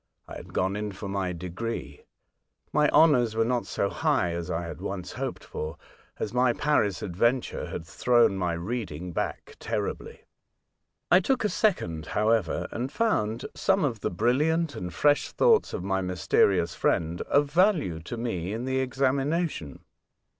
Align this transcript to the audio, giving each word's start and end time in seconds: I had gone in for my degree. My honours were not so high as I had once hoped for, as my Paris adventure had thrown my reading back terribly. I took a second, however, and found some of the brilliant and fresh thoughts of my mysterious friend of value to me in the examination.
I 0.27 0.35
had 0.35 0.51
gone 0.51 0.75
in 0.75 0.93
for 0.93 1.07
my 1.07 1.31
degree. 1.31 2.05
My 2.73 2.89
honours 2.89 3.35
were 3.35 3.45
not 3.45 3.67
so 3.67 3.87
high 3.87 4.31
as 4.33 4.49
I 4.49 4.63
had 4.63 4.81
once 4.81 5.11
hoped 5.11 5.43
for, 5.43 5.77
as 6.17 6.33
my 6.33 6.53
Paris 6.53 7.03
adventure 7.03 7.67
had 7.67 7.85
thrown 7.85 8.35
my 8.35 8.53
reading 8.53 9.11
back 9.11 9.57
terribly. 9.59 10.23
I 11.11 11.19
took 11.19 11.43
a 11.43 11.49
second, 11.49 12.07
however, 12.17 12.67
and 12.71 12.91
found 12.91 13.45
some 13.53 13.85
of 13.85 13.99
the 13.99 14.09
brilliant 14.09 14.75
and 14.75 14.91
fresh 14.91 15.31
thoughts 15.31 15.71
of 15.71 15.83
my 15.83 16.01
mysterious 16.01 16.73
friend 16.73 17.21
of 17.29 17.51
value 17.51 17.99
to 17.99 18.17
me 18.17 18.53
in 18.53 18.65
the 18.65 18.79
examination. 18.79 19.81